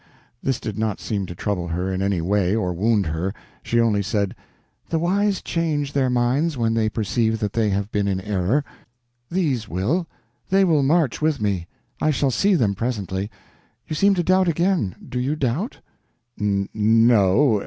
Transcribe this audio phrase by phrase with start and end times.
[0.41, 3.35] This did not seem to trouble her in any way or wound her.
[3.61, 4.35] She only said:
[4.89, 8.65] "The wise change their minds when they perceive that they have been in error.
[9.29, 10.07] These will.
[10.49, 11.67] They will march with me.
[12.01, 13.29] I shall see them presently....
[13.87, 14.95] You seem to doubt again?
[15.07, 15.81] Do you doubt?"
[16.39, 17.59] "N no.